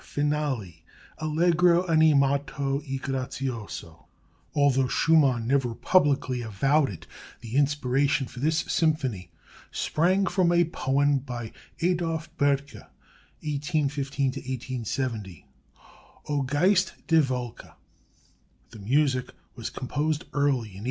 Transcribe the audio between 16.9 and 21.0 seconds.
der Wolke. The music was composed early in 1841.